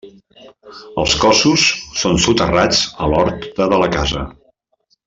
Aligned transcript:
Els 1.03 1.13
cossos 1.25 1.67
són 2.05 2.19
soterrats 2.25 2.83
a 3.07 3.13
l'horta 3.13 3.73
de 3.75 3.83
la 3.85 3.93
casa. 3.99 4.27